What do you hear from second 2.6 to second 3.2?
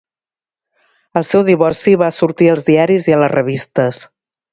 diaris i